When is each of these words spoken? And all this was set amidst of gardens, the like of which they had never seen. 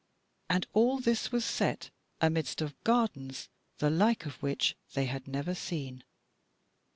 And 0.49 0.65
all 0.73 0.97
this 0.97 1.31
was 1.31 1.45
set 1.45 1.91
amidst 2.19 2.59
of 2.59 2.73
gardens, 2.83 3.49
the 3.77 3.91
like 3.91 4.25
of 4.25 4.41
which 4.41 4.75
they 4.95 5.05
had 5.05 5.27
never 5.27 5.53
seen. 5.53 6.03